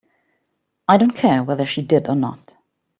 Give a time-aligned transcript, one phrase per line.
[0.87, 2.55] I don't care whether she did or not.